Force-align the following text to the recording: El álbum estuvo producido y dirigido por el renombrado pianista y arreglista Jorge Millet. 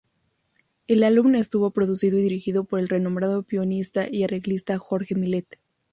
El 0.87 1.03
álbum 1.03 1.35
estuvo 1.35 1.69
producido 1.69 2.17
y 2.17 2.23
dirigido 2.23 2.63
por 2.63 2.79
el 2.79 2.89
renombrado 2.89 3.43
pianista 3.43 4.07
y 4.09 4.23
arreglista 4.23 4.79
Jorge 4.79 5.13
Millet. 5.13 5.59